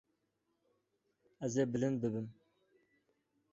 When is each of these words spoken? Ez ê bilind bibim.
Ez 1.45 1.53
ê 1.61 1.63
bilind 1.71 1.97
bibim. 2.01 2.27